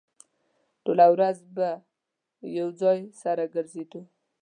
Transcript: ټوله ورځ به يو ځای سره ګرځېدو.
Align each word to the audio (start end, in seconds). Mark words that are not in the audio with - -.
ټوله 0.83 1.05
ورځ 1.13 1.37
به 1.55 1.69
يو 2.57 2.67
ځای 2.81 2.99
سره 3.21 3.43
ګرځېدو. 3.53 4.01